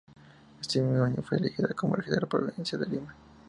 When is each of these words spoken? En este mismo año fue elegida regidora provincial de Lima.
En 0.55 0.59
este 0.61 0.81
mismo 0.81 1.03
año 1.03 1.21
fue 1.21 1.37
elegida 1.37 1.67
regidora 1.67 2.25
provincial 2.25 2.81
de 2.81 2.87
Lima. 2.87 3.13